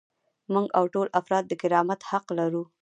[0.53, 2.63] موږ او ټول افراد د کرامت حق لرو.